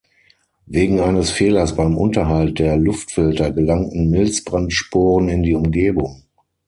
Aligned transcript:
Wegen 0.65 0.99
eines 0.99 1.29
Fehlers 1.29 1.75
beim 1.75 1.95
Unterhalt 1.95 2.57
der 2.57 2.75
Luftfilter 2.75 3.51
gelangten 3.51 4.09
Milzbrand-Sporen 4.09 5.29
in 5.29 5.43
die 5.43 5.53
Umgebung. 5.53 6.23